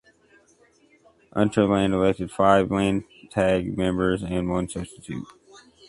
[1.35, 5.27] Unterland elected five Landtag members and one substitute.